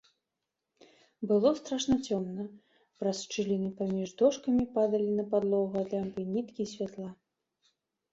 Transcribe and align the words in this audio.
Было 1.31 1.49
страшна 1.59 1.97
цёмна, 2.07 2.45
праз 3.01 3.17
шчыліны 3.25 3.69
паміж 3.81 4.09
дошкамі 4.21 4.65
падалі 4.79 5.11
пад 5.19 5.29
падлогу 5.35 5.75
ад 5.83 5.87
лямпы 5.97 6.21
ніткі 6.33 6.67
святла. 6.73 7.07